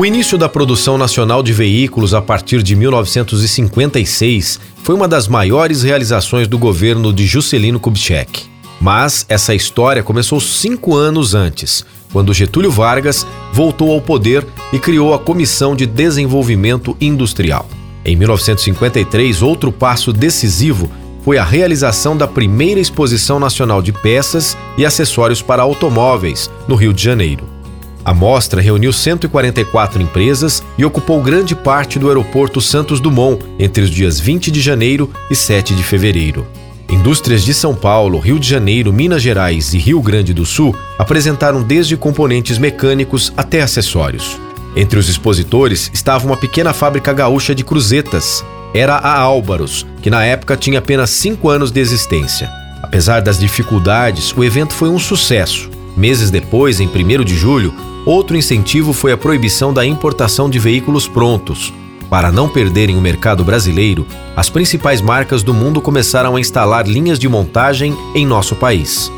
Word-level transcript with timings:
O 0.00 0.06
início 0.06 0.38
da 0.38 0.48
produção 0.48 0.96
nacional 0.96 1.42
de 1.42 1.52
veículos 1.52 2.14
a 2.14 2.22
partir 2.22 2.62
de 2.62 2.74
1956 2.74 4.58
foi 4.82 4.94
uma 4.94 5.06
das 5.06 5.28
maiores 5.28 5.82
realizações 5.82 6.48
do 6.48 6.56
governo 6.56 7.12
de 7.12 7.26
Juscelino 7.26 7.78
Kubitschek. 7.78 8.44
Mas 8.80 9.26
essa 9.28 9.54
história 9.54 10.02
começou 10.02 10.40
cinco 10.40 10.96
anos 10.96 11.34
antes, 11.34 11.84
quando 12.14 12.32
Getúlio 12.32 12.70
Vargas 12.70 13.26
voltou 13.52 13.92
ao 13.92 14.00
poder 14.00 14.46
e 14.72 14.78
criou 14.78 15.12
a 15.12 15.18
Comissão 15.18 15.76
de 15.76 15.84
Desenvolvimento 15.84 16.96
Industrial. 16.98 17.68
Em 18.02 18.16
1953, 18.16 19.42
outro 19.42 19.70
passo 19.70 20.14
decisivo 20.14 20.90
foi 21.22 21.36
a 21.36 21.44
realização 21.44 22.16
da 22.16 22.26
primeira 22.26 22.80
exposição 22.80 23.38
nacional 23.38 23.82
de 23.82 23.92
peças 23.92 24.56
e 24.78 24.86
acessórios 24.86 25.42
para 25.42 25.60
automóveis, 25.60 26.50
no 26.66 26.74
Rio 26.74 26.94
de 26.94 27.02
Janeiro. 27.02 27.49
A 28.10 28.12
mostra 28.12 28.60
reuniu 28.60 28.92
144 28.92 30.02
empresas 30.02 30.64
e 30.76 30.84
ocupou 30.84 31.22
grande 31.22 31.54
parte 31.54 31.96
do 31.96 32.08
aeroporto 32.08 32.60
Santos 32.60 32.98
Dumont 32.98 33.40
entre 33.56 33.84
os 33.84 33.88
dias 33.88 34.18
20 34.18 34.50
de 34.50 34.60
janeiro 34.60 35.08
e 35.30 35.36
7 35.36 35.76
de 35.76 35.82
fevereiro. 35.84 36.44
Indústrias 36.90 37.44
de 37.44 37.54
São 37.54 37.72
Paulo, 37.72 38.18
Rio 38.18 38.40
de 38.40 38.48
Janeiro, 38.48 38.92
Minas 38.92 39.22
Gerais 39.22 39.74
e 39.74 39.78
Rio 39.78 40.02
Grande 40.02 40.34
do 40.34 40.44
Sul 40.44 40.74
apresentaram 40.98 41.62
desde 41.62 41.96
componentes 41.96 42.58
mecânicos 42.58 43.32
até 43.36 43.62
acessórios. 43.62 44.36
Entre 44.74 44.98
os 44.98 45.08
expositores 45.08 45.88
estava 45.94 46.26
uma 46.26 46.36
pequena 46.36 46.72
fábrica 46.72 47.12
gaúcha 47.12 47.54
de 47.54 47.62
cruzetas, 47.62 48.44
era 48.74 48.96
a 48.96 49.20
Álvaros, 49.20 49.86
que 50.02 50.10
na 50.10 50.24
época 50.24 50.56
tinha 50.56 50.80
apenas 50.80 51.10
5 51.10 51.48
anos 51.48 51.70
de 51.70 51.78
existência. 51.78 52.50
Apesar 52.82 53.22
das 53.22 53.38
dificuldades, 53.38 54.36
o 54.36 54.42
evento 54.42 54.72
foi 54.72 54.88
um 54.88 54.98
sucesso. 54.98 55.70
Meses 55.96 56.28
depois, 56.28 56.80
em 56.80 56.88
1 56.88 57.22
de 57.22 57.36
julho, 57.36 57.72
outro 58.10 58.36
incentivo 58.36 58.92
foi 58.92 59.12
a 59.12 59.16
proibição 59.16 59.72
da 59.72 59.86
importação 59.86 60.50
de 60.50 60.58
veículos 60.58 61.06
prontos. 61.06 61.72
Para 62.10 62.32
não 62.32 62.48
perderem 62.48 62.96
o 62.96 63.00
mercado 63.00 63.44
brasileiro, 63.44 64.04
as 64.36 64.50
principais 64.50 65.00
marcas 65.00 65.44
do 65.44 65.54
mundo 65.54 65.80
começaram 65.80 66.34
a 66.34 66.40
instalar 66.40 66.88
linhas 66.88 67.20
de 67.20 67.28
montagem 67.28 67.96
em 68.14 68.26
nosso 68.26 68.56
país. 68.56 69.12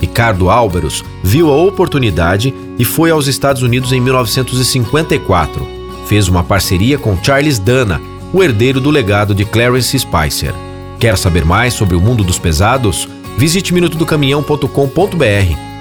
Ricardo 0.00 0.50
Álvaros 0.50 1.04
viu 1.22 1.48
a 1.48 1.56
oportunidade 1.56 2.52
e 2.76 2.84
foi 2.84 3.12
aos 3.12 3.28
Estados 3.28 3.62
Unidos 3.62 3.92
em 3.92 4.00
1954. 4.00 5.64
Fez 6.06 6.26
uma 6.26 6.42
parceria 6.42 6.98
com 6.98 7.16
Charles 7.22 7.60
Dana, 7.60 8.02
o 8.32 8.42
herdeiro 8.42 8.80
do 8.80 8.90
legado 8.90 9.36
de 9.36 9.44
Clarence 9.44 9.96
Spicer. 9.96 10.52
Quer 10.98 11.16
saber 11.16 11.44
mais 11.44 11.74
sobre 11.74 11.94
o 11.94 12.00
mundo 12.00 12.24
dos 12.24 12.40
pesados? 12.40 13.08
Visite 13.38 13.72
minutodocaminhão.com.br. 13.72 15.71